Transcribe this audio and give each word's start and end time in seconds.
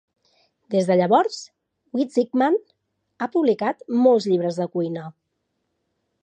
Des 0.75 0.87
de 0.91 0.95
llavors, 1.01 1.35
Witzigmann 1.99 2.57
ha 3.21 3.29
publicat 3.37 3.85
molts 4.07 4.27
llibres 4.33 4.59
de 4.63 4.69
cuina. 4.79 5.07